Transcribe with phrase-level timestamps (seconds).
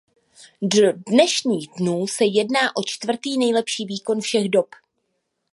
[0.61, 4.69] Do dnešních dnů se jedná o čtvrtý nejlepší výkon všech dob.